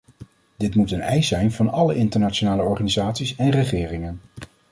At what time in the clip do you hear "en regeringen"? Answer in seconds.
3.35-4.21